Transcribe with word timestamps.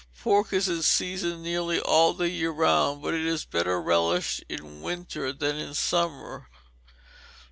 _Pork 0.19 0.51
is 0.51 0.67
in 0.67 0.81
season 0.81 1.43
nearly 1.43 1.79
all 1.79 2.15
the 2.15 2.27
year 2.27 2.49
round, 2.49 3.03
but 3.03 3.13
is 3.13 3.45
better 3.45 3.79
relished 3.79 4.43
in 4.49 4.81
winter 4.81 5.31
than 5.31 5.57
in 5.57 5.75
summer. 5.75 6.49